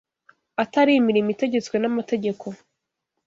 atari 0.63 0.91
imirimo 0.95 1.29
itegetswe 1.35 1.75
n’amategeko. 1.79 2.45